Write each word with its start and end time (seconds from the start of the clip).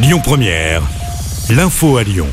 Lyon 0.00 0.20
Première, 0.22 0.82
l'info 1.50 1.96
à 1.96 2.04
Lyon. 2.04 2.28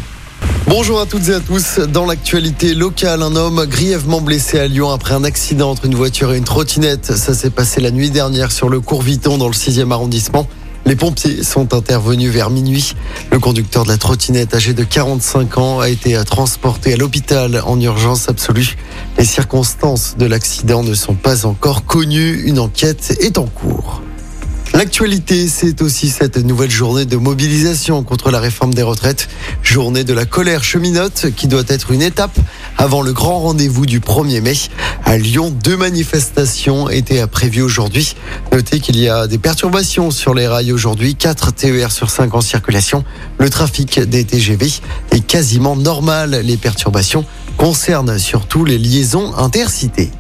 Bonjour 0.67 0.99
à 0.99 1.07
toutes 1.07 1.29
et 1.29 1.33
à 1.33 1.40
tous. 1.40 1.80
Dans 1.80 2.06
l'actualité 2.06 2.76
locale, 2.76 3.23
un 3.23 3.35
homme 3.35 3.65
grièvement 3.65 4.21
blessé 4.21 4.60
à 4.60 4.68
Lyon 4.68 4.91
après 4.91 5.15
un 5.15 5.23
accident 5.23 5.71
entre 5.71 5.86
une 5.86 5.96
voiture 5.96 6.31
et 6.31 6.38
une 6.38 6.43
trottinette. 6.43 7.17
Ça 7.17 7.33
s'est 7.33 7.49
passé 7.49 7.81
la 7.81 7.89
nuit 7.89 8.12
dernière 8.12 8.51
sur 8.51 8.70
le 8.70 8.81
cours 8.81 9.01
Viton 9.01 9.39
dans 9.39 9.47
le 9.47 9.54
6e 9.54 9.91
arrondissement. 9.91 10.47
Les 10.86 10.96
pompiers 10.96 11.41
sont 11.41 11.73
intervenus 11.73 12.31
vers 12.31 12.51
minuit. 12.51 12.93
Le 13.32 13.39
conducteur 13.39 13.84
de 13.84 13.89
la 13.89 13.97
trottinette, 13.97 14.54
âgé 14.54 14.73
de 14.75 14.84
45 14.84 15.57
ans, 15.57 15.79
a 15.79 15.89
été 15.89 16.23
transporté 16.23 16.93
à 16.93 16.97
l'hôpital 16.97 17.63
en 17.66 17.82
urgence 17.82 18.29
absolue. 18.29 18.77
Les 19.18 19.25
circonstances 19.25 20.18
de 20.20 20.27
l'accident 20.27 20.84
ne 20.84 20.93
sont 20.93 21.16
pas 21.16 21.47
encore 21.47 21.84
connues. 21.84 22.43
Une 22.45 22.59
enquête 22.59 23.18
est 23.21 23.39
en 23.39 23.47
cours. 23.47 24.04
L'actualité, 24.76 25.48
c'est 25.48 25.82
aussi 25.82 26.10
cette 26.10 26.36
nouvelle 26.36 26.70
journée 26.70 27.05
de 27.05 27.16
mobilisation 27.16 28.04
contre 28.04 28.30
la 28.30 28.41
réforme 28.41 28.73
des 28.73 28.82
retraites. 28.82 29.30
Journée 29.63 30.04
de 30.04 30.13
la 30.13 30.26
colère 30.26 30.66
cheminote 30.66 31.27
qui 31.34 31.48
doit 31.48 31.63
être 31.70 31.91
une 31.91 32.02
étape 32.02 32.38
avant 32.77 33.02
le 33.02 33.13
grand 33.13 33.40
rendez-vous 33.40 33.85
du 33.85 34.02
1er 34.02 34.41
mai. 34.41 34.58
À 35.05 35.18
Lyon, 35.18 35.49
deux 35.49 35.77
manifestations 35.77 36.90
étaient 36.90 37.26
prévues 37.26 37.62
aujourd'hui. 37.62 38.18
Notez 38.52 38.82
qu'il 38.82 38.99
y 38.99 39.08
a 39.08 39.27
des 39.27 39.38
perturbations 39.38 40.12
sur 40.12 40.34
les 40.34 40.46
rails 40.46 40.73
aujourd'hui. 40.73 41.16
4 41.16 41.54
TER 41.54 41.90
sur 41.90 42.10
5 42.10 42.35
en 42.35 42.41
circulation. 42.41 43.05
Le 43.38 43.49
trafic 43.49 44.02
des 44.02 44.26
TGV 44.26 44.70
est 45.12 45.26
quasiment 45.26 45.77
normal. 45.77 46.41
Les 46.44 46.57
perturbations 46.57 47.23
concernent 47.55 48.20
surtout 48.20 48.66
les 48.66 48.77
liaisons 48.77 49.34
intercités. 49.38 50.12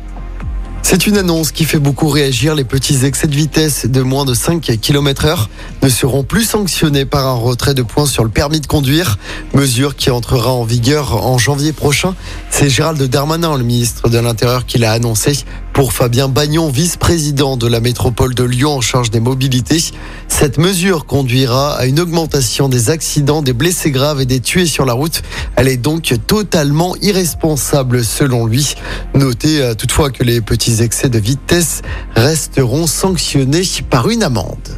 C'est 0.87 1.07
une 1.07 1.17
annonce 1.17 1.51
qui 1.51 1.65
fait 1.65 1.79
beaucoup 1.79 2.09
réagir. 2.09 2.53
Les 2.53 2.63
petits 2.63 3.05
excès 3.05 3.25
de 3.25 3.33
vitesse 3.33 3.87
de 3.87 4.03
moins 4.03 4.23
de 4.23 4.35
5 4.35 4.61
km 4.79 5.25
heure 5.25 5.49
ne 5.81 5.89
seront 5.89 6.23
plus 6.23 6.43
sanctionnés 6.43 7.05
par 7.05 7.25
un 7.25 7.33
retrait 7.33 7.73
de 7.73 7.81
points 7.81 8.05
sur 8.05 8.23
le 8.23 8.29
permis 8.29 8.59
de 8.59 8.67
conduire. 8.67 9.17
Mesure 9.55 9.95
qui 9.95 10.11
entrera 10.11 10.51
en 10.51 10.63
vigueur 10.63 11.25
en 11.25 11.39
janvier 11.39 11.73
prochain. 11.73 12.13
C'est 12.51 12.69
Gérald 12.69 13.01
Darmanin, 13.01 13.57
le 13.57 13.63
ministre 13.63 14.09
de 14.09 14.19
l'Intérieur, 14.19 14.67
qui 14.67 14.77
l'a 14.77 14.91
annoncé. 14.91 15.39
Pour 15.75 15.91
Fabien 15.91 16.29
Bagnon, 16.29 16.69
vice-président 16.69 17.57
de 17.57 17.67
la 17.67 17.81
métropole 17.81 18.33
de 18.33 18.45
Lyon 18.45 18.77
en 18.77 18.81
charge 18.81 19.11
des 19.11 19.19
mobilités, 19.19 19.83
cette 20.29 20.57
mesure 20.57 21.05
conduira 21.05 21.75
à 21.75 21.85
une 21.85 21.99
augmentation 21.99 22.69
des 22.69 22.89
accidents, 22.89 23.41
des 23.41 23.51
blessés 23.51 23.91
graves 23.91 24.21
et 24.21 24.25
des 24.25 24.39
tués 24.39 24.67
sur 24.67 24.85
la 24.85 24.93
route. 24.93 25.21
Elle 25.57 25.67
est 25.67 25.75
donc 25.75 26.13
totalement 26.27 26.95
irresponsable 27.01 28.05
selon 28.05 28.45
lui. 28.45 28.75
Notez 29.15 29.61
euh, 29.61 29.73
toutefois 29.73 30.11
que 30.11 30.23
les 30.23 30.39
petits 30.39 30.81
excès 30.81 31.09
de 31.09 31.19
vitesse 31.19 31.81
resteront 32.15 32.87
sanctionnés 32.87 33.63
par 33.89 34.09
une 34.09 34.23
amende. 34.23 34.69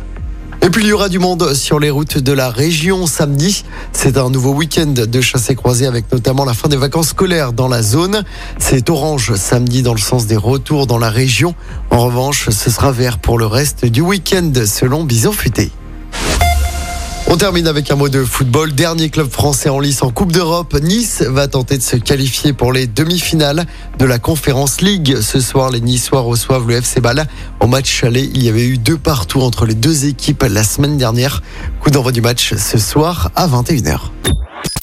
Et 0.67 0.69
puis 0.69 0.83
il 0.83 0.89
y 0.89 0.91
aura 0.91 1.07
du 1.07 1.17
monde 1.17 1.53
sur 1.53 1.79
les 1.79 1.89
routes 1.89 2.17
de 2.17 2.33
la 2.33 2.49
région 2.49 3.07
samedi. 3.07 3.63
C'est 3.93 4.17
un 4.17 4.29
nouveau 4.29 4.51
week-end 4.51 4.93
de 5.07 5.21
chasse 5.21 5.49
et 5.49 5.55
croisée 5.55 5.85
avec 5.85 6.11
notamment 6.11 6.43
la 6.43 6.53
fin 6.53 6.67
des 6.67 6.75
vacances 6.75 7.07
scolaires 7.07 7.53
dans 7.53 7.69
la 7.69 7.81
zone. 7.81 8.25
C'est 8.59 8.89
orange 8.89 9.35
samedi 9.35 9.81
dans 9.81 9.93
le 9.93 9.99
sens 9.99 10.27
des 10.27 10.35
retours 10.35 10.85
dans 10.85 10.97
la 10.97 11.09
région. 11.09 11.55
En 11.89 11.99
revanche, 11.99 12.49
ce 12.49 12.69
sera 12.69 12.91
vert 12.91 13.17
pour 13.17 13.39
le 13.39 13.45
reste 13.45 13.85
du 13.85 14.01
week-end 14.01 14.51
selon 14.65 15.05
Bison 15.05 15.31
Futé. 15.31 15.71
On 17.29 17.35
termine 17.35 17.67
avec 17.67 17.91
un 17.91 17.95
mot 17.97 18.07
de 18.07 18.23
football. 18.23 18.73
Dernier 18.73 19.09
club 19.09 19.29
français 19.29 19.67
en 19.67 19.81
lice 19.81 20.01
en 20.01 20.11
Coupe 20.11 20.31
d'Europe. 20.31 20.77
Nice 20.81 21.21
va 21.23 21.49
tenter 21.49 21.77
de 21.77 21.83
se 21.83 21.97
qualifier 21.97 22.53
pour 22.53 22.71
les 22.71 22.87
demi-finales 22.87 23.65
de 23.99 24.05
la 24.05 24.17
Conférence 24.17 24.79
League. 24.79 25.17
Ce 25.19 25.41
soir, 25.41 25.69
les 25.69 25.81
Niçois 25.81 26.21
reçoivent 26.21 26.65
le 26.69 26.75
FC 26.75 27.01
Ball. 27.01 27.27
Au 27.59 27.67
match 27.67 28.05
aller, 28.05 28.31
il 28.33 28.43
y 28.43 28.49
avait 28.49 28.65
eu 28.65 28.77
deux 28.77 28.97
partout 28.97 29.41
entre 29.41 29.65
les 29.65 29.75
deux 29.75 30.05
équipes 30.05 30.45
la 30.49 30.63
semaine 30.63 30.97
dernière. 30.97 31.43
Coup 31.81 31.89
d'envoi 31.89 32.13
du 32.13 32.21
match 32.21 32.53
ce 32.55 32.77
soir 32.77 33.29
à 33.35 33.45
21h. 33.45 33.99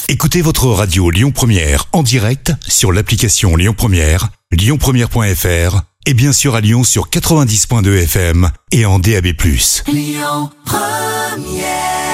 Écoutez 0.08 0.42
votre 0.42 0.66
radio 0.66 1.08
Lyon 1.08 1.30
Première 1.30 1.86
en 1.92 2.02
direct 2.02 2.52
sur 2.68 2.92
l'application 2.92 3.56
Lyon 3.56 3.74
Première, 3.74 4.28
lyonpremière.fr 4.52 5.80
et 6.04 6.12
bien 6.12 6.34
sûr 6.34 6.54
à 6.54 6.60
Lyon 6.60 6.84
sur 6.84 7.08
90.2 7.08 8.02
FM 8.02 8.50
et 8.70 8.84
en 8.84 8.98
DAB+. 8.98 9.28
Lyon 9.88 10.50
Première 10.66 12.13